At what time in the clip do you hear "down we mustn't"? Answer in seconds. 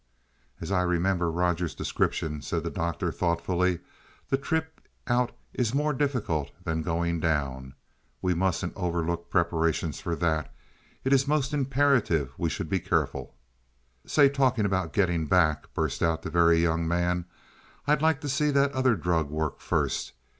7.19-8.73